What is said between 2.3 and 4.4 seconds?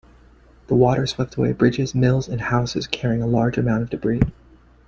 houses, carrying a large amount of debris.